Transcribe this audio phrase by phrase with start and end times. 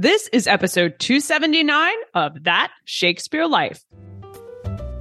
[0.00, 3.84] This is episode 279 of That Shakespeare Life.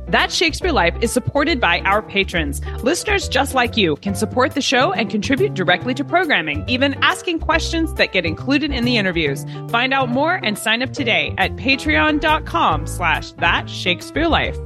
[0.09, 2.59] That Shakespeare Life is supported by our patrons.
[2.83, 7.39] Listeners just like you can support the show and contribute directly to programming, even asking
[7.39, 9.45] questions that get included in the interviews.
[9.69, 14.57] Find out more and sign up today at patreon.com slash that Shakespeare Life.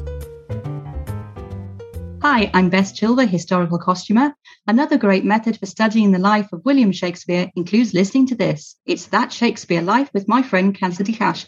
[2.24, 4.34] Hi, I'm Bess Chilver, historical costumer.
[4.66, 8.78] Another great method for studying the life of William Shakespeare includes listening to this.
[8.86, 11.46] It's That Shakespeare Life with my friend Cassidy Cash.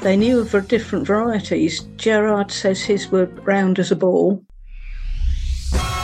[0.00, 1.80] They knew of different varieties.
[1.96, 4.42] Gerard says his were round as a ball.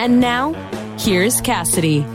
[0.00, 0.54] And now,
[0.98, 2.06] here's Cassidy.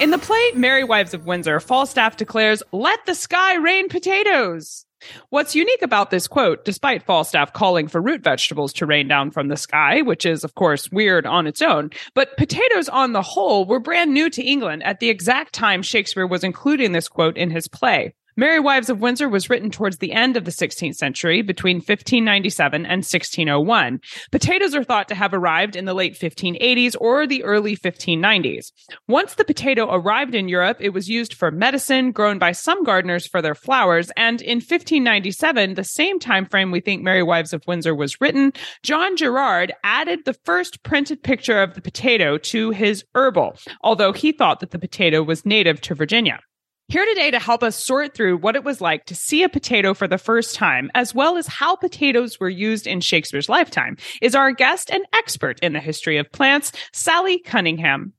[0.00, 4.84] In the play Merry Wives of Windsor, Falstaff declares, Let the sky rain potatoes.
[5.28, 9.46] What's unique about this quote, despite Falstaff calling for root vegetables to rain down from
[9.46, 13.64] the sky, which is, of course, weird on its own, but potatoes on the whole
[13.64, 17.52] were brand new to England at the exact time Shakespeare was including this quote in
[17.52, 18.14] his play.
[18.38, 22.86] Merry Wives of Windsor was written towards the end of the 16th century, between 1597
[22.86, 24.00] and 1601.
[24.30, 28.70] Potatoes are thought to have arrived in the late 1580s or the early 1590s.
[29.08, 33.26] Once the potato arrived in Europe, it was used for medicine, grown by some gardeners
[33.26, 37.66] for their flowers, and in 1597, the same time frame we think Merry Wives of
[37.66, 38.52] Windsor was written,
[38.84, 44.30] John Gerard added the first printed picture of the potato to his herbal, although he
[44.30, 46.38] thought that the potato was native to Virginia.
[46.90, 49.92] Here today to help us sort through what it was like to see a potato
[49.92, 54.34] for the first time, as well as how potatoes were used in Shakespeare's lifetime, is
[54.34, 58.14] our guest and expert in the history of plants, Sally Cunningham.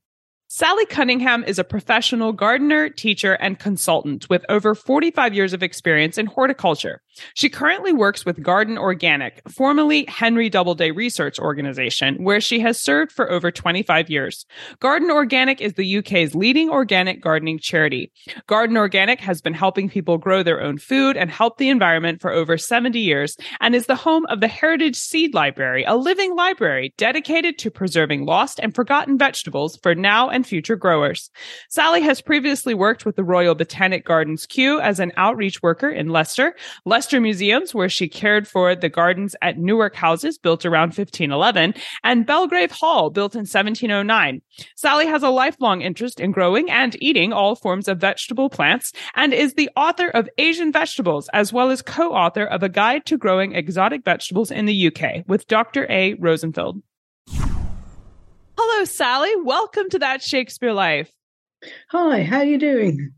[0.52, 6.18] Sally Cunningham is a professional gardener, teacher, and consultant with over 45 years of experience
[6.18, 7.02] in horticulture.
[7.34, 13.12] She currently works with Garden Organic, formerly Henry Doubleday Research Organization, where she has served
[13.12, 14.44] for over 25 years.
[14.80, 18.10] Garden Organic is the UK's leading organic gardening charity.
[18.48, 22.32] Garden Organic has been helping people grow their own food and help the environment for
[22.32, 26.92] over 70 years and is the home of the Heritage Seed Library, a living library
[26.96, 31.30] dedicated to preserving lost and forgotten vegetables for now and and future growers.
[31.68, 36.08] Sally has previously worked with the Royal Botanic Gardens Kew as an outreach worker in
[36.08, 36.56] Leicester,
[36.86, 41.74] Leicester Museums, where she cared for the gardens at Newarke houses built around 1511,
[42.04, 44.40] and Belgrave Hall built in 1709.
[44.76, 49.34] Sally has a lifelong interest in growing and eating all forms of vegetable plants and
[49.34, 53.54] is the author of Asian Vegetables, as well as co-author of a guide to growing
[53.54, 55.86] exotic vegetables in the UK with Dr.
[55.90, 56.14] A.
[56.14, 56.80] Rosenfeld.
[58.62, 59.34] Hello, Sally.
[59.36, 61.10] Welcome to That Shakespeare Life.
[61.88, 63.10] Hi, how are you doing?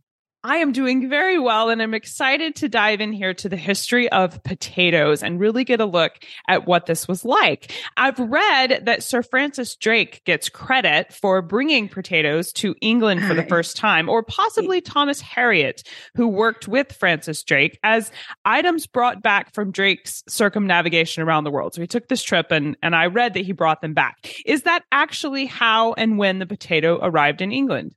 [0.45, 4.09] I am doing very well, and I'm excited to dive in here to the history
[4.09, 6.15] of potatoes and really get a look
[6.49, 7.73] at what this was like.
[7.97, 13.45] I've read that Sir Francis Drake gets credit for bringing potatoes to England for the
[13.45, 15.85] first time, or possibly Thomas Harriot,
[16.17, 18.11] who worked with Francis Drake as
[18.45, 21.75] items brought back from Drake's circumnavigation around the world.
[21.75, 24.35] So he took this trip, and, and I read that he brought them back.
[24.45, 27.95] Is that actually how and when the potato arrived in England?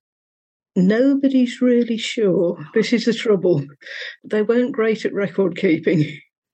[0.75, 2.57] Nobody's really sure.
[2.73, 3.65] This is the trouble.
[4.25, 6.05] They weren't great at record keeping.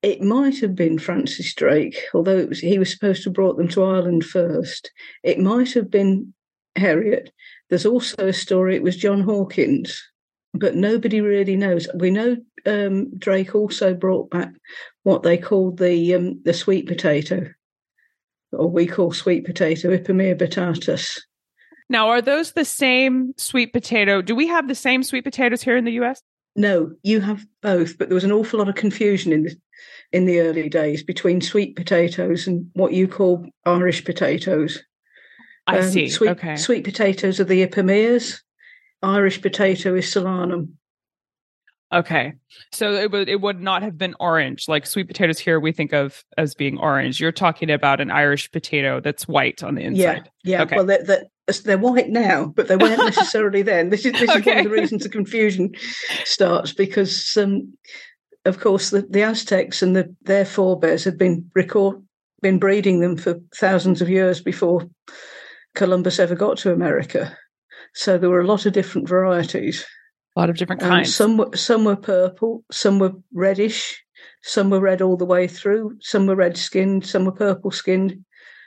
[0.04, 3.68] It might have been Francis Drake, although was, he was supposed to have brought them
[3.70, 4.92] to Ireland first.
[5.24, 6.34] It might have been
[6.76, 7.30] Harriot.
[7.70, 10.02] There's also a story it was John Hawkins,
[10.53, 11.88] but nobody really knows.
[11.96, 14.52] We know um, Drake also brought back
[15.03, 17.48] what they called the um, the sweet potato,
[18.52, 21.20] or we call sweet potato Ipomoea batatas
[21.91, 24.22] now, are those the same sweet potato?
[24.22, 26.23] Do we have the same sweet potatoes here in the US?
[26.55, 29.55] No, you have both, but there was an awful lot of confusion in the
[30.11, 34.84] in the early days between sweet potatoes and what you call Irish potatoes.
[35.67, 36.09] I um, see.
[36.09, 36.55] Sweet, okay.
[36.58, 38.41] Sweet potatoes are the Ipomoeas.
[39.02, 40.73] Irish potato is Solanum.
[41.94, 42.34] Okay.
[42.72, 44.67] So it would it would not have been orange.
[44.67, 47.20] Like sweet potatoes here we think of as being orange.
[47.20, 50.29] You're talking about an Irish potato that's white on the inside.
[50.44, 50.58] Yeah.
[50.58, 50.64] Yeah.
[50.64, 50.76] Okay.
[50.78, 51.26] Well, they're, they're,
[51.59, 53.90] they're, white now, but they weren't necessarily then.
[53.90, 54.40] This is this okay.
[54.40, 55.72] is one of the reasons the confusion
[56.24, 57.74] starts because um,
[58.46, 62.02] of course the, the Aztecs and the, their forebears had been record
[62.42, 64.90] been breeding them for thousands of years before
[65.76, 67.38] Columbus ever got to America.
[67.94, 69.86] So there were a lot of different varieties.
[70.36, 71.08] A lot of different kinds.
[71.08, 74.02] And some were some were purple, some were reddish,
[74.44, 78.24] some were red all the way through, some were red skinned, some were purple skinned,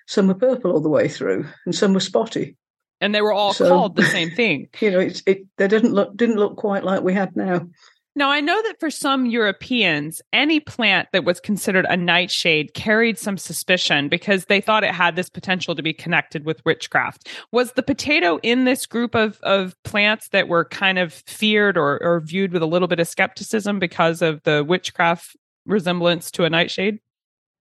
[0.07, 2.57] some were purple all the way through, and some were spotty.
[3.05, 4.69] And they were all so, called the same thing.
[4.81, 7.67] You know, it, it they didn't look didn't look quite like we have now.
[8.17, 13.19] Now, I know that for some Europeans, any plant that was considered a nightshade carried
[13.19, 17.29] some suspicion because they thought it had this potential to be connected with witchcraft.
[17.51, 22.01] Was the potato in this group of, of plants that were kind of feared or,
[22.01, 25.37] or viewed with a little bit of skepticism because of the witchcraft
[25.67, 27.01] resemblance to a nightshade?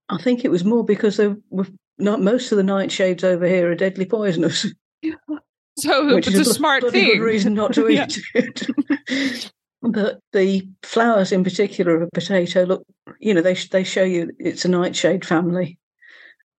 [0.10, 1.68] I think it was more because there were
[1.98, 4.68] not most of the nightshades over here are deadly poisonous.
[5.80, 7.18] So Which it's a, a smart thing.
[7.18, 8.70] Good reason not to eat it.
[9.82, 12.84] But the flowers in particular of a potato look,
[13.20, 15.78] you know, they they show you it's a nightshade family,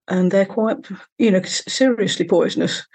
[0.09, 0.77] and they're quite,
[1.19, 2.87] you know, seriously poisonous.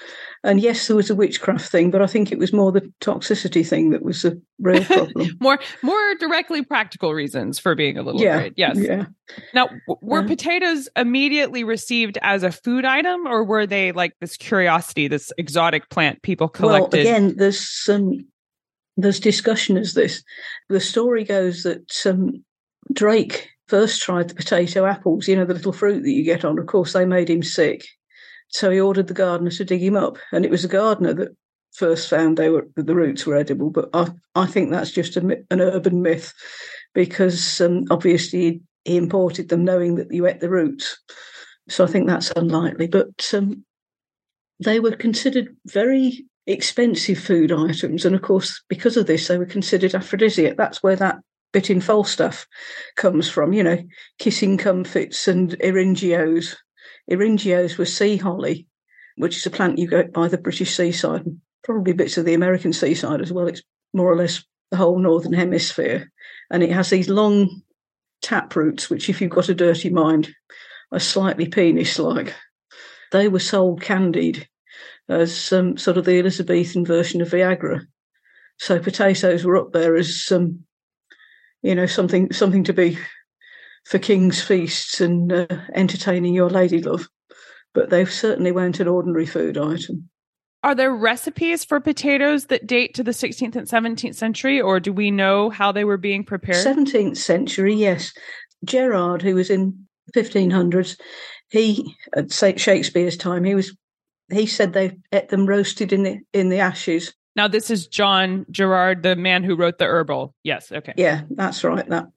[0.43, 3.67] And yes, there was a witchcraft thing, but I think it was more the toxicity
[3.67, 5.37] thing that was the real problem.
[5.41, 8.53] more more directly practical reasons for being a little yeah, afraid.
[8.55, 8.77] Yes.
[8.79, 9.05] Yeah.
[9.53, 9.69] Now,
[10.01, 15.31] were potatoes immediately received as a food item, or were they like this curiosity, this
[15.37, 17.05] exotic plant people collected?
[17.05, 18.25] Well, again, there's some
[18.97, 20.23] there's discussion as this.
[20.69, 22.43] The story goes that um,
[22.93, 26.57] Drake first tried the potato apples, you know, the little fruit that you get on.
[26.57, 27.85] Of course, they made him sick.
[28.47, 30.17] So he ordered the gardener to dig him up.
[30.31, 31.35] And it was the gardener that
[31.73, 33.69] first found they were the roots were edible.
[33.69, 36.33] But I, I think that's just a, an urban myth
[36.95, 40.97] because um, obviously he imported them knowing that you ate the roots.
[41.69, 42.87] So I think that's unlikely.
[42.87, 43.63] But um,
[44.63, 48.03] they were considered very expensive food items.
[48.03, 50.57] And of course, because of this, they were considered aphrodisiac.
[50.57, 51.19] That's where that
[51.51, 52.47] bit in Falstaff
[52.95, 53.77] comes from, you know,
[54.19, 56.55] kissing comfits and eringios.
[57.11, 58.67] Eringios were sea holly,
[59.17, 62.33] which is a plant you get by the British seaside and probably bits of the
[62.33, 63.47] American seaside as well.
[63.47, 63.63] It's
[63.93, 66.11] more or less the whole northern hemisphere.
[66.51, 67.61] And it has these long
[68.21, 70.29] tap roots, which, if you've got a dirty mind,
[70.91, 72.33] are slightly penis like.
[73.11, 74.47] They were sold candied
[75.07, 77.81] as um, sort of the Elizabethan version of Viagra.
[78.57, 80.63] So potatoes were up there as um,
[81.61, 82.97] you know something something to be
[83.85, 87.07] for king's feasts and uh, entertaining your lady love,
[87.73, 90.09] but they certainly weren't an ordinary food item.
[90.61, 94.91] Are there recipes for potatoes that date to the 16th and 17th century, or do
[94.91, 96.65] we know how they were being prepared?
[96.65, 98.11] 17th century, yes.
[98.65, 100.99] Gerard, who was in 1500s,
[101.49, 103.75] he at Shakespeare's time, he was
[104.31, 107.13] he said they ate them roasted in the in the ashes.
[107.39, 110.35] Now this is John Gerard, the man who wrote the herbal.
[110.43, 110.91] Yes, okay.
[110.97, 111.87] Yeah, that's right.
[111.87, 112.07] That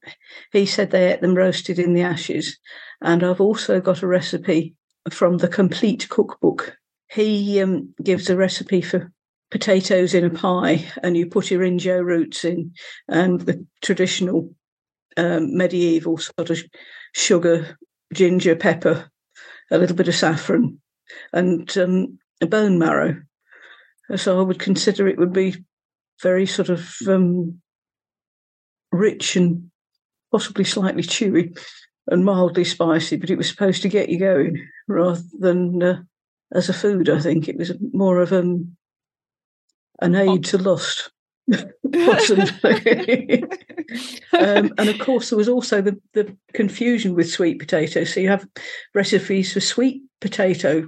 [0.51, 2.59] he said they ate them roasted in the ashes,
[3.01, 4.75] and I've also got a recipe
[5.09, 6.75] from the complete cookbook.
[7.09, 9.13] He um, gives a recipe for
[9.49, 12.73] potatoes in a pie, and you put eringo roots in,
[13.07, 14.53] and the traditional
[15.15, 16.61] um, medieval sort of
[17.15, 17.77] sugar,
[18.13, 19.09] ginger, pepper,
[19.71, 20.81] a little bit of saffron,
[21.31, 23.21] and um, a bone marrow.
[24.15, 25.55] So I would consider it would be
[26.21, 27.61] very sort of um,
[28.91, 29.69] rich and
[30.31, 31.57] possibly slightly chewy
[32.07, 36.01] and mildly spicy, but it was supposed to get you going rather than uh,
[36.53, 37.09] as a food.
[37.09, 38.75] I think it was more of um,
[40.01, 40.37] an aid oh.
[40.37, 41.11] to lust.
[41.91, 43.43] possibly.
[44.33, 48.03] um, and of course, there was also the, the confusion with sweet potato.
[48.03, 48.47] So you have
[48.93, 50.85] recipes for sweet potato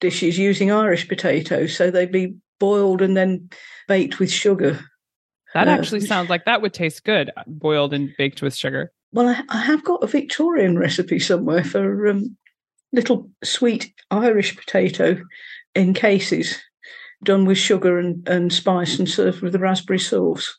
[0.00, 1.76] dishes using Irish potatoes.
[1.76, 3.50] So they'd be boiled and then
[3.88, 4.80] baked with sugar.
[5.54, 8.92] That uh, actually sounds like that would taste good, boiled and baked with sugar.
[9.12, 12.36] Well, I, I have got a Victorian recipe somewhere for um,
[12.92, 15.20] little sweet Irish potato
[15.74, 16.58] in cases,
[17.24, 20.58] done with sugar and, and spice and served with a raspberry sauce.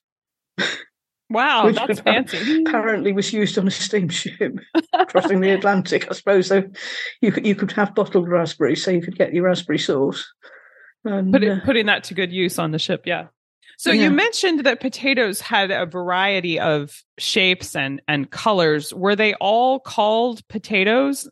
[1.32, 2.64] Wow, Which that's fancy.
[2.64, 4.60] Apparently, was used on a steamship
[5.08, 6.08] crossing the Atlantic.
[6.10, 6.64] I suppose so.
[7.22, 10.28] You could you could have bottled raspberries, so you could get your raspberry sauce.
[11.06, 13.28] And, Put it, uh, putting that to good use on the ship, yeah.
[13.78, 14.04] So yeah.
[14.04, 18.94] you mentioned that potatoes had a variety of shapes and and colors.
[18.94, 21.30] Were they all called potatoes,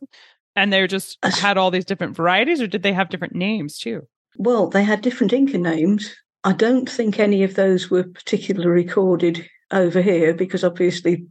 [0.56, 4.08] and they just had all these different varieties, or did they have different names too?
[4.38, 6.14] Well, they had different Inca names.
[6.42, 11.26] I don't think any of those were particularly recorded over here because obviously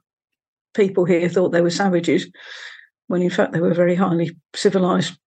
[0.73, 2.27] people here thought they were savages
[3.07, 5.17] when in fact they were a very highly civilized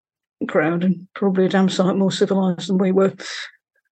[0.49, 3.12] crowd and probably a damn sight more civilized than we were.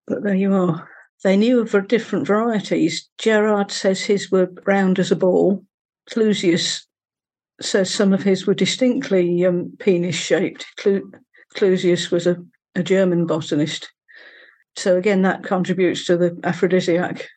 [0.07, 0.89] But there you are.
[1.23, 3.09] They knew of different varieties.
[3.19, 5.65] Gerard says his were round as a ball.
[6.11, 6.87] Clusius
[7.61, 10.67] says some of his were distinctly um, penis shaped.
[11.55, 12.37] Clusius was a,
[12.75, 13.91] a German botanist.
[14.77, 17.29] So again, that contributes to the aphrodisiac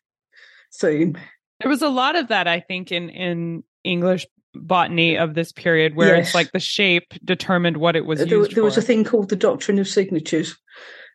[0.74, 1.18] theme.
[1.60, 5.96] There was a lot of that, I think, in in English botany of this period,
[5.96, 6.28] where yes.
[6.28, 8.48] it's like the shape determined what it was there.
[8.48, 10.58] There was a thing called the doctrine of signatures,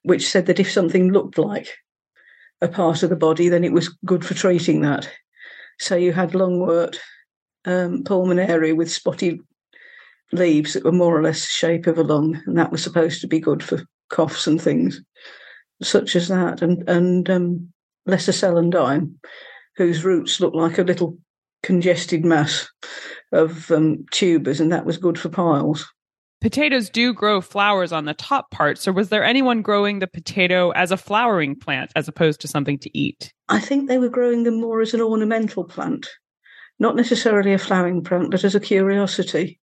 [0.03, 1.69] which said that if something looked like
[2.61, 5.09] a part of the body, then it was good for treating that.
[5.79, 6.97] So you had lungwort,
[7.65, 9.41] um, Pulmonaria with spotty
[10.33, 13.21] leaves that were more or less the shape of a lung, and that was supposed
[13.21, 15.01] to be good for coughs and things
[15.83, 17.73] such as that, and and um,
[18.07, 19.15] lesser celandine,
[19.79, 21.17] whose roots looked like a little
[21.63, 22.69] congested mass
[23.33, 25.87] of um, tubers, and that was good for piles.
[26.41, 28.79] Potatoes do grow flowers on the top part.
[28.79, 32.79] So, was there anyone growing the potato as a flowering plant as opposed to something
[32.81, 33.33] to eat?
[33.49, 36.09] I think they were growing them more as an ornamental plant,
[36.79, 39.61] not necessarily a flowering plant, but as a curiosity.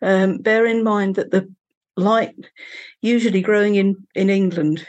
[0.00, 1.52] Um, bear in mind that the
[1.96, 2.34] light,
[3.02, 4.86] usually growing in, in England,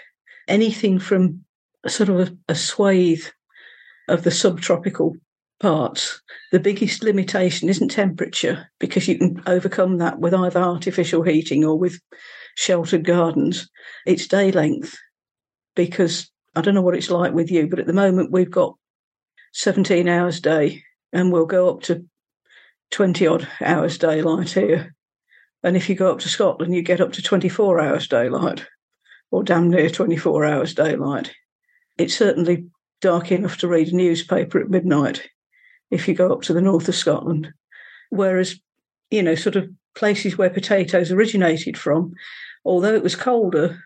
[0.48, 1.44] anything from
[1.88, 3.26] sort of a, a swathe
[4.08, 5.16] of the subtropical
[5.60, 6.22] parts,
[6.52, 11.78] the biggest limitation isn't temperature because you can overcome that with either artificial heating or
[11.78, 12.00] with
[12.56, 13.70] sheltered gardens.
[14.06, 14.98] It's day length
[15.76, 18.76] because I don't know what it's like with you, but at the moment we've got
[19.54, 22.06] 17 hours day and we'll go up to
[22.92, 24.94] 20 odd hours daylight here.
[25.64, 28.66] And if you go up to Scotland, you get up to 24 hours daylight
[29.32, 31.34] or damn near 24 hours daylight.
[31.98, 32.68] It's certainly
[33.02, 35.30] dark enough to read a newspaper at midnight
[35.92, 37.50] if you go up to the north of Scotland.
[38.10, 38.60] Whereas,
[39.10, 42.14] you know, sort of places where potatoes originated from,
[42.66, 43.84] although it was colder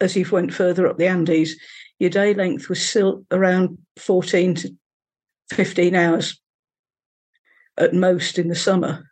[0.00, 1.56] as you went further up the Andes,
[1.98, 4.76] your day length was still around 14 to
[5.50, 6.40] 15 hours
[7.78, 9.10] at most in the summer.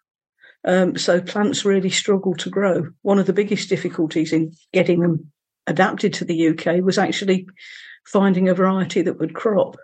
[0.66, 2.88] Um, so plants really struggle to grow.
[3.02, 5.30] One of the biggest difficulties in getting them
[5.66, 7.46] adapted to the UK was actually
[8.06, 9.76] finding a variety that would crop.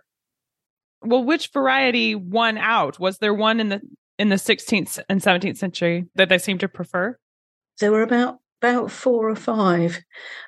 [1.03, 2.99] Well, which variety won out?
[2.99, 3.81] Was there one in the
[4.19, 7.19] in the 16th and 17th century that they seemed to prefer?
[7.79, 9.99] There were about about four or five.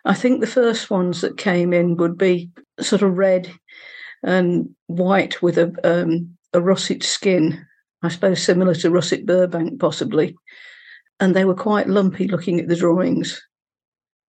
[0.04, 2.50] I think the first ones that came in would be
[2.80, 3.50] sort of red
[4.22, 7.64] and white with a um, a russet skin,
[8.02, 10.36] I suppose similar to russet Burbank possibly,
[11.18, 13.40] and they were quite lumpy looking at the drawings.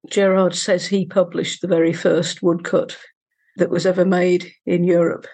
[0.08, 2.98] Gerard says he published the very first woodcut
[3.58, 5.28] that was ever made in Europe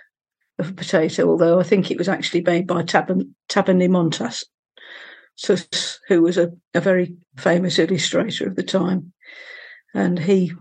[0.59, 4.43] of a potato, although I think it was actually made by Taban, Montas,
[6.07, 9.13] who was a, a very famous illustrator of the time.
[9.93, 10.53] And he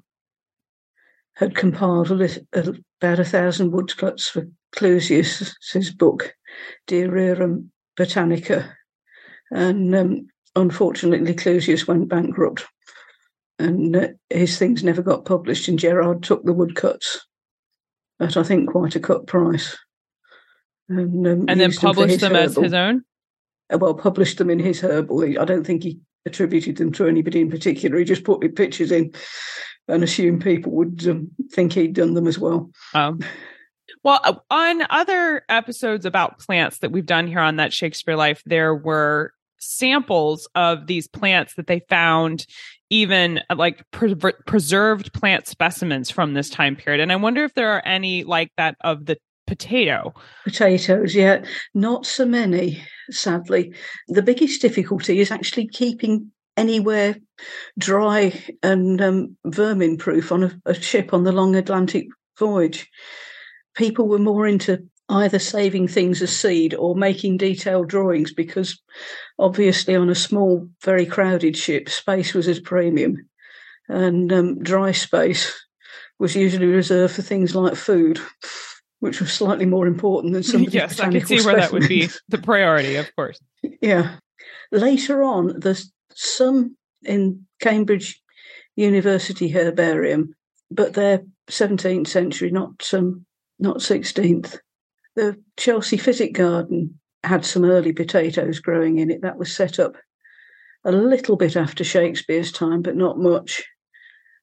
[1.36, 2.30] had compiled a,
[3.00, 6.34] about a thousand woodcuts for Clusius's book,
[6.86, 8.70] De Rerum Botanica.
[9.50, 12.64] And um, unfortunately, Clusius went bankrupt
[13.58, 15.68] and uh, his things never got published.
[15.68, 17.26] And Gerard took the woodcuts
[18.20, 19.76] at I think quite a cut price,
[20.88, 23.04] and, um, and then published them, them as his own.
[23.72, 25.24] Uh, well, published them in his herbal.
[25.40, 27.98] I don't think he attributed them to anybody in particular.
[27.98, 29.12] He just put the pictures in
[29.88, 32.70] and assumed people would um, think he'd done them as well.
[32.94, 33.20] Um,
[34.02, 38.42] well, uh, on other episodes about plants that we've done here on that Shakespeare Life,
[38.46, 42.46] there were samples of these plants that they found
[42.90, 44.14] even uh, like pre-
[44.46, 47.00] preserved plant specimens from this time period.
[47.00, 49.16] And i wonder if there are any like that of the
[49.46, 50.12] potato.
[50.44, 51.44] Potatoes yeah.
[51.74, 53.74] Not so many sadly.
[54.08, 57.16] The biggest difficulty is actually keeping anywhere
[57.78, 62.06] dry and um, vermin proof on a, a ship on the long atlantic
[62.38, 62.88] voyage.
[63.74, 68.80] People were more into either saving things as seed or making detailed drawings because
[69.38, 73.16] obviously on a small, very crowded ship, space was at premium,
[73.88, 75.52] and um, dry space
[76.18, 78.18] was usually reserved for things like food,
[79.00, 80.62] which was slightly more important than some.
[80.62, 83.38] yes, I can see where that would be the priority, of course.
[83.80, 84.16] yeah.
[84.72, 88.20] Later on, there's some in Cambridge
[88.74, 90.34] University Herbarium,
[90.70, 93.24] but they're 17th century, not um,
[93.58, 94.58] not 16th.
[95.16, 99.22] The Chelsea Physic Garden had some early potatoes growing in it.
[99.22, 99.96] That was set up
[100.84, 103.64] a little bit after Shakespeare's time, but not much.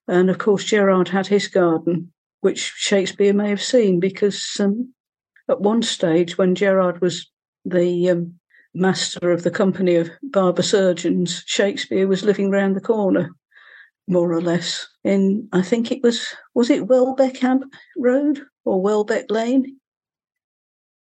[0.07, 2.11] And of course, Gerard had his garden,
[2.41, 4.93] which Shakespeare may have seen because um,
[5.47, 7.29] at one stage, when Gerard was
[7.63, 8.33] the um,
[8.73, 13.29] master of the company of barber surgeons, Shakespeare was living round the corner,
[14.07, 14.87] more or less.
[15.03, 16.25] In I think it was
[16.55, 17.39] was it Welbeck
[17.95, 19.79] Road or Welbeck Lane?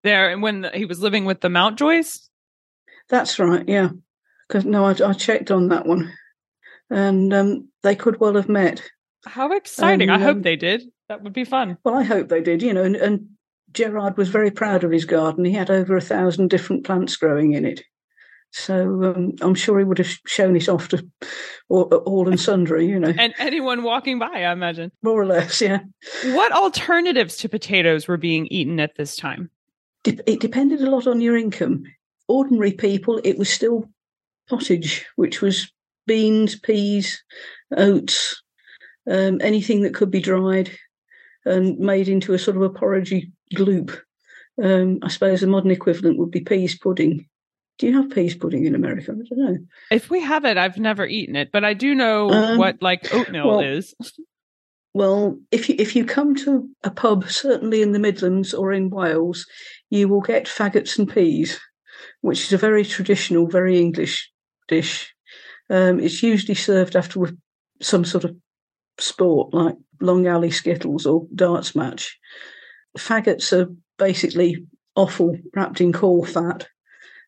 [0.03, 2.29] There and when he was living with the Mountjoys?
[3.10, 3.89] That's right, yeah.
[4.48, 6.12] Because no, I, I, checked on that one,
[6.89, 8.81] and um, they could well have met.
[9.25, 10.10] How exciting!
[10.10, 10.84] I hope um, they did.
[11.10, 11.77] That would be fun.
[11.84, 12.62] Well, I hope they did.
[12.62, 13.27] You know, and, and
[13.72, 15.46] Gerard was very proud of his garden.
[15.46, 17.81] He had over a thousand different plants growing in it.
[18.53, 21.08] So um, I'm sure he would have shown it off to
[21.70, 23.13] all, all and sundry, you know.
[23.17, 24.91] and anyone walking by, I imagine.
[25.01, 25.79] More or less, yeah.
[26.25, 29.50] What alternatives to potatoes were being eaten at this time?
[30.03, 31.84] It depended a lot on your income.
[32.27, 33.89] Ordinary people, it was still
[34.50, 35.72] pottage, which was
[36.08, 37.24] beans, peas,
[37.75, 38.41] oats,
[39.10, 40.72] um, anything that could be dried
[41.46, 43.98] and made into a sort of a porridgey gloop.
[44.62, 47.27] Um, I suppose the modern equivalent would be peas pudding.
[47.79, 49.12] Do you have peas pudding in America?
[49.12, 49.58] I don't know.
[49.89, 53.13] If we have it, I've never eaten it, but I do know um, what like
[53.13, 53.93] oatmeal well, is.
[54.93, 58.89] Well, if you if you come to a pub, certainly in the Midlands or in
[58.89, 59.48] Wales,
[59.92, 61.60] you will get faggots and peas,
[62.22, 64.32] which is a very traditional, very English
[64.68, 65.14] dish.
[65.70, 67.20] Um, it's usually served after
[67.82, 68.36] some sort of
[68.98, 72.18] sport like long alley skittles or darts match.
[72.98, 76.68] Faggots are basically offal wrapped in caul fat,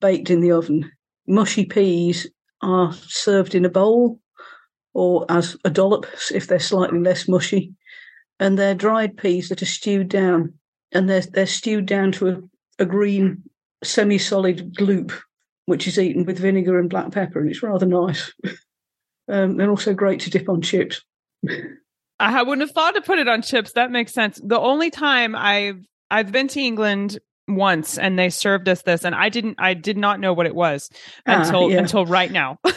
[0.01, 0.89] baked in the oven.
[1.27, 2.27] Mushy peas
[2.61, 4.19] are served in a bowl
[4.93, 7.73] or as a dollop if they're slightly less mushy.
[8.39, 10.53] And they're dried peas that are stewed down,
[10.91, 13.43] and they're they're stewed down to a, green
[13.83, 15.11] semi-solid gloop,
[15.65, 18.31] which is eaten with vinegar and black pepper, and it's rather nice.
[19.29, 21.01] um, they're also great to dip on chips.
[22.19, 23.73] I wouldn't have thought to put it on chips.
[23.73, 24.39] That makes sense.
[24.43, 29.13] The only time I've I've been to England once and they served us this and
[29.13, 30.89] I didn't I did not know what it was
[31.27, 31.79] ah, until yeah.
[31.79, 32.59] until right now.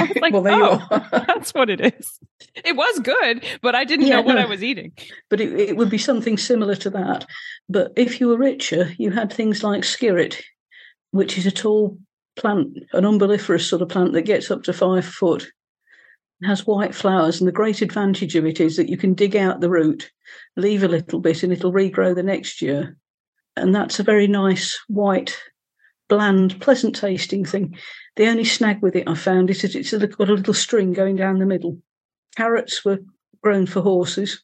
[0.20, 2.18] like, well, oh, that's what it is.
[2.64, 4.42] It was good, but I didn't yeah, know what no.
[4.42, 4.92] I was eating.
[5.28, 7.26] But it, it would be something similar to that.
[7.68, 10.40] But if you were richer, you had things like skirret,
[11.10, 11.98] which is a tall
[12.36, 15.46] plant, an umbelliferous sort of plant that gets up to five foot,
[16.44, 19.60] has white flowers, and the great advantage of it is that you can dig out
[19.60, 20.10] the root,
[20.56, 22.96] leave a little bit, and it'll regrow the next year
[23.56, 25.36] and that's a very nice white,
[26.08, 27.76] bland, pleasant tasting thing.
[28.16, 31.16] The only snag with it I found is that it's got a little string going
[31.16, 31.78] down the middle.
[32.36, 32.98] Carrots were
[33.42, 34.42] grown for horses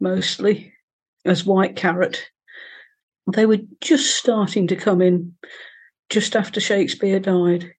[0.00, 0.74] mostly
[1.24, 2.30] as white carrot.
[3.32, 5.34] They were just starting to come in
[6.10, 7.72] just after Shakespeare died.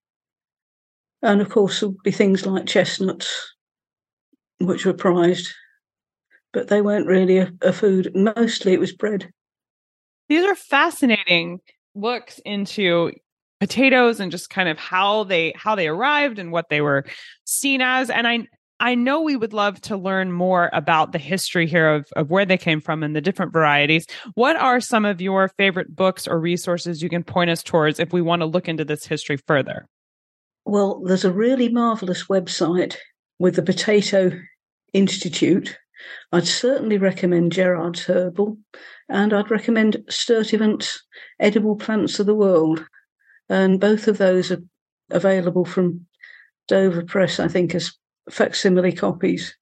[1.21, 3.53] And of course, there would be things like chestnuts,
[4.59, 5.53] which were prized,
[6.53, 8.11] but they weren't really a, a food.
[8.15, 9.31] Mostly it was bread.
[10.29, 11.59] These are fascinating
[11.95, 13.11] looks into
[13.59, 17.05] potatoes and just kind of how they how they arrived and what they were
[17.45, 18.45] seen as and i
[18.81, 22.45] i know we would love to learn more about the history here of, of where
[22.45, 24.05] they came from and the different varieties.
[24.33, 28.11] What are some of your favorite books or resources you can point us towards if
[28.11, 29.87] we want to look into this history further?
[30.65, 32.97] Well there's a really marvelous website
[33.39, 34.31] with the potato
[34.91, 35.77] institute
[36.31, 38.57] I'd certainly recommend Gerard's Herbal,
[39.09, 41.03] and I'd recommend Sturtevant's
[41.39, 42.85] Edible Plants of the World.
[43.49, 44.61] And both of those are
[45.11, 46.05] available from
[46.67, 47.93] Dover Press, I think, as
[48.29, 49.55] facsimile copies.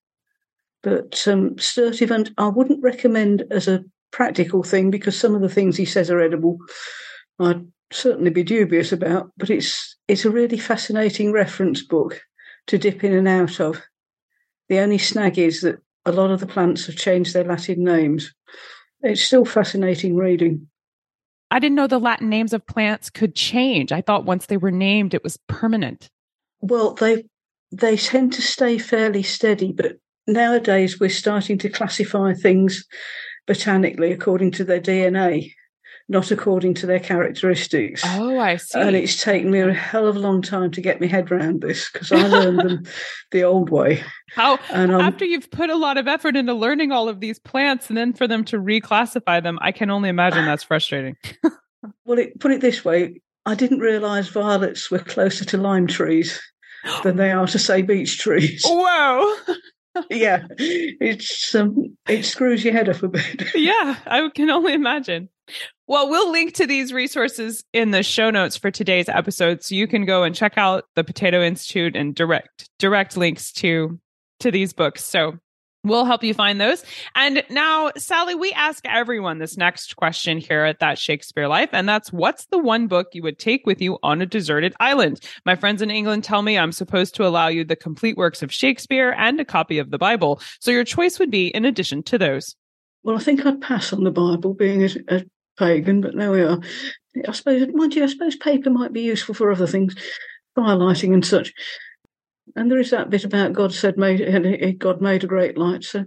[0.83, 5.77] But um, Sturtevant, I wouldn't recommend as a practical thing because some of the things
[5.77, 6.57] he says are edible.
[7.39, 12.21] I'd certainly be dubious about, but it's it's a really fascinating reference book
[12.67, 13.81] to dip in and out of.
[14.69, 18.33] The only snag is that a lot of the plants have changed their Latin names.
[19.01, 20.67] It's still fascinating reading.
[21.49, 23.91] I didn't know the Latin names of plants could change.
[23.91, 26.09] I thought once they were named, it was permanent.
[26.61, 27.25] Well, they
[27.71, 32.85] they tend to stay fairly steady, but nowadays we're starting to classify things
[33.47, 35.53] botanically according to their DNA
[36.11, 38.03] not according to their characteristics.
[38.05, 38.77] Oh, I see.
[38.77, 41.61] And it's taken me a hell of a long time to get my head around
[41.61, 42.83] this because I learned them
[43.31, 44.03] the old way.
[44.35, 47.87] How and, after you've put a lot of effort into learning all of these plants
[47.87, 51.15] and then for them to reclassify them, I can only imagine that's frustrating.
[52.05, 56.41] well, it, put it this way, I didn't realise violets were closer to lime trees
[57.03, 58.63] than they are to say beech trees.
[58.65, 59.35] Whoa.
[60.09, 63.55] yeah, it's um, it screws your head up a bit.
[63.55, 65.29] yeah, I can only imagine.
[65.91, 69.87] Well, we'll link to these resources in the show notes for today's episode, so you
[69.87, 73.99] can go and check out the Potato Institute and direct direct links to
[74.39, 75.03] to these books.
[75.03, 75.37] So
[75.83, 76.85] we'll help you find those.
[77.13, 81.89] And now, Sally, we ask everyone this next question here at That Shakespeare Life, and
[81.89, 85.19] that's what's the one book you would take with you on a deserted island?
[85.45, 88.53] My friends in England tell me I'm supposed to allow you the complete works of
[88.53, 90.41] Shakespeare and a copy of the Bible.
[90.61, 92.55] So your choice would be in addition to those.
[93.03, 95.25] Well, I think I'd pass on the Bible, being a, a
[95.57, 96.59] pagan, but there we are.
[97.27, 99.95] I suppose, mind you, I suppose paper might be useful for other things,
[100.57, 101.53] firelighting and such.
[102.55, 106.05] And there is that bit about God said made God made a great light, so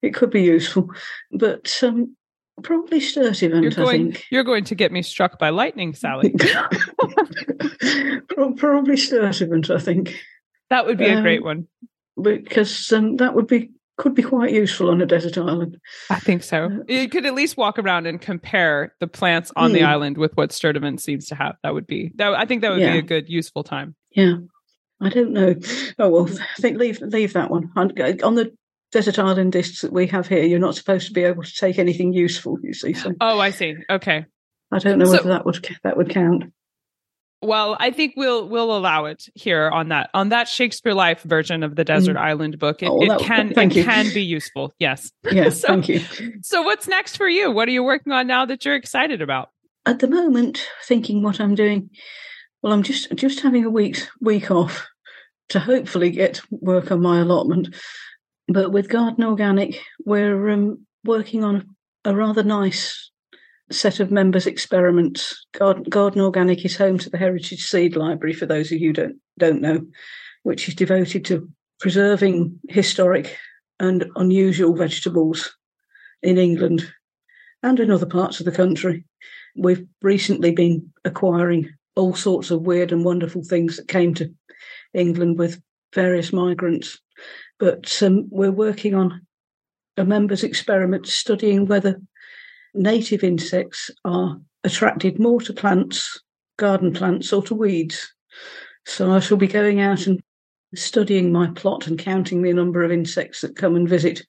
[0.00, 0.90] it could be useful.
[1.30, 2.16] But um,
[2.62, 4.24] probably Sturtevant, you're going, I think.
[4.30, 6.34] You're going to get me struck by lightning, Sally.
[8.56, 10.20] probably Sturtevant, I think.
[10.70, 11.68] That would be a great Um, one.
[12.20, 15.76] Because um, that would be could be quite useful on a desert island.
[16.10, 16.64] I think so.
[16.66, 19.86] Uh, You could at least walk around and compare the plants on the Hmm.
[19.86, 21.56] island with what Sturtevant seems to have.
[21.62, 22.32] That would be that.
[22.34, 22.92] I think that would Yeah.
[22.92, 23.94] be a good, useful time.
[24.16, 24.36] Yeah,
[25.00, 25.54] I don't know.
[25.98, 28.52] Oh well, I think leave leave that one on, on the
[28.92, 30.42] desert island discs that we have here.
[30.44, 32.58] You're not supposed to be able to take anything useful.
[32.62, 33.74] You see, so Oh, I see.
[33.90, 34.24] Okay.
[34.72, 36.44] I don't know So- whether that would that would count.
[37.42, 41.62] Well, I think we'll we'll allow it here on that on that Shakespeare Life version
[41.64, 42.82] of the Desert Island book.
[42.82, 43.82] It, Oh, it can it you.
[43.84, 44.72] can be useful.
[44.78, 45.10] Yes.
[45.32, 46.00] Yes, So- thank you.
[46.42, 47.50] So, what's next for you?
[47.50, 49.48] What are you working on now that you're excited about?
[49.86, 51.90] At the moment, thinking what I'm doing.
[52.62, 54.86] Well, I'm just just having a week week off
[55.48, 57.74] to hopefully get work on my allotment.
[58.46, 61.74] But with Garden Organic, we're um, working on
[62.04, 63.10] a rather nice
[63.72, 65.46] set of members' experiments.
[65.52, 68.92] Garden, Garden Organic is home to the Heritage Seed Library, for those of you who
[68.92, 69.86] don't don't know,
[70.42, 71.48] which is devoted to
[71.80, 73.36] preserving historic
[73.80, 75.56] and unusual vegetables
[76.22, 76.92] in England
[77.62, 79.04] and in other parts of the country.
[79.56, 84.32] We've recently been acquiring all sorts of weird and wonderful things that came to
[84.94, 85.60] England with
[85.94, 86.98] various migrants.
[87.58, 89.26] But um, we're working on
[89.96, 92.00] a members' experiment studying whether
[92.74, 96.20] native insects are attracted more to plants,
[96.58, 98.12] garden plants, or to weeds.
[98.86, 100.20] So I shall be going out and
[100.74, 104.22] studying my plot and counting the number of insects that come and visit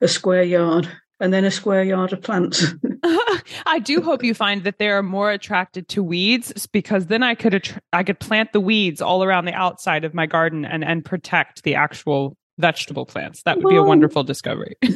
[0.00, 0.88] a square yard
[1.20, 2.74] and then a square yard of plants.
[3.66, 7.34] I do hope you find that they are more attracted to weeds because then I
[7.34, 11.04] could I could plant the weeds all around the outside of my garden and and
[11.04, 13.42] protect the actual vegetable plants.
[13.44, 14.76] That would be a wonderful discovery.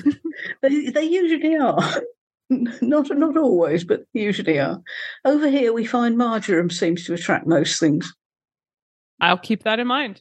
[0.61, 2.03] They, they usually are.
[2.83, 4.83] Not not always, but usually are.
[5.25, 8.13] Over here, we find marjoram seems to attract most things.
[9.21, 10.21] I'll keep that in mind.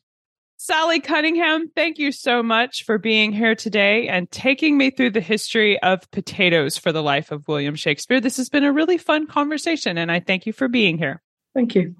[0.57, 5.19] Sally Cunningham, thank you so much for being here today and taking me through the
[5.19, 8.21] history of potatoes for the life of William Shakespeare.
[8.21, 11.19] This has been a really fun conversation, and I thank you for being here.
[11.55, 11.95] Thank you.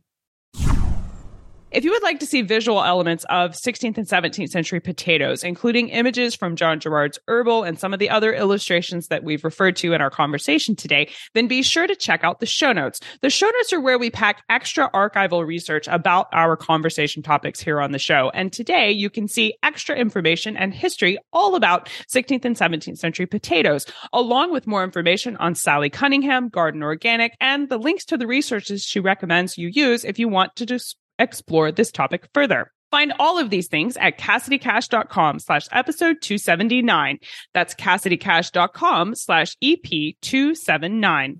[1.71, 5.87] If you would like to see visual elements of 16th and 17th century potatoes, including
[5.87, 9.93] images from John Gerard's Herbal and some of the other illustrations that we've referred to
[9.93, 12.99] in our conversation today, then be sure to check out the show notes.
[13.21, 17.79] The show notes are where we pack extra archival research about our conversation topics here
[17.79, 18.31] on the show.
[18.33, 23.27] And today you can see extra information and history all about 16th and 17th century
[23.27, 28.27] potatoes, along with more information on Sally Cunningham, Garden Organic, and the links to the
[28.27, 32.71] resources she recommends you use if you want to just explore this topic further.
[32.91, 37.19] Find all of these things at CassidyCash.com slash episode 279.
[37.53, 41.39] That's CassidyCash.com slash EP 279.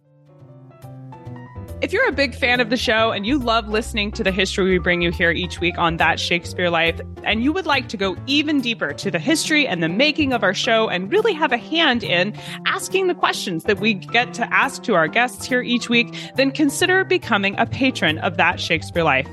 [1.81, 4.69] If you're a big fan of the show and you love listening to the history
[4.69, 7.97] we bring you here each week on That Shakespeare Life, and you would like to
[7.97, 11.51] go even deeper to the history and the making of our show and really have
[11.51, 15.63] a hand in asking the questions that we get to ask to our guests here
[15.63, 19.27] each week, then consider becoming a patron of That Shakespeare Life.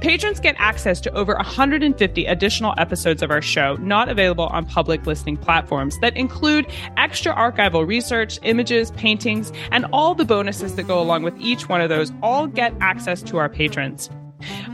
[0.00, 5.06] Patrons get access to over 150 additional episodes of our show, not available on public
[5.06, 11.00] listening platforms, that include extra archival research, images, paintings, and all the bonuses that go
[11.00, 14.10] along with each one of those all get access to our patrons.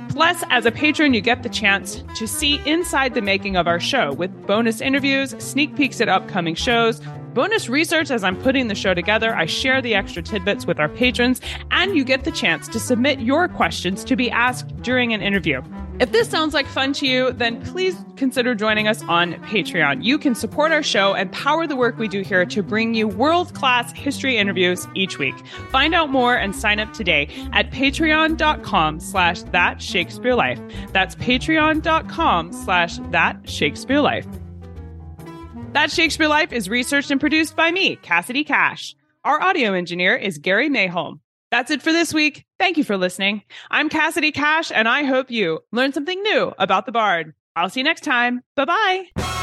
[0.09, 3.81] Plus, as a patron, you get the chance to see inside the making of our
[3.81, 7.01] show with bonus interviews, sneak peeks at upcoming shows,
[7.35, 9.35] bonus research as I'm putting the show together.
[9.35, 11.41] I share the extra tidbits with our patrons,
[11.71, 15.63] and you get the chance to submit your questions to be asked during an interview.
[16.01, 20.03] If this sounds like fun to you, then please consider joining us on Patreon.
[20.03, 23.07] You can support our show and power the work we do here to bring you
[23.07, 25.35] world class history interviews each week.
[25.71, 30.61] Find out more and sign up today at patreon.com slash that Shakespeare life.
[30.93, 34.27] That's patreon.com slash that Shakespeare life.
[35.73, 38.95] That Shakespeare Life is researched and produced by me, Cassidy Cash.
[39.25, 41.21] Our audio engineer is Gary Mayholm.
[41.51, 42.45] That's it for this week.
[42.59, 43.43] Thank you for listening.
[43.71, 47.35] I'm Cassidy Cash, and I hope you learned something new about the Bard.
[47.57, 48.43] I'll see you next time.
[48.55, 49.42] Bye bye.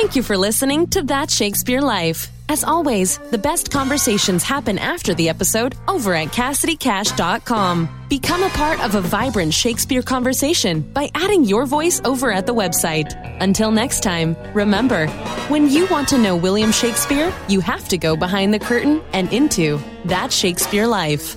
[0.00, 2.30] Thank you for listening to That Shakespeare Life.
[2.48, 8.06] As always, the best conversations happen after the episode over at CassidyCash.com.
[8.08, 12.54] Become a part of a vibrant Shakespeare conversation by adding your voice over at the
[12.54, 13.12] website.
[13.40, 15.08] Until next time, remember,
[15.48, 19.32] when you want to know William Shakespeare, you have to go behind the curtain and
[19.32, 21.36] into That Shakespeare Life.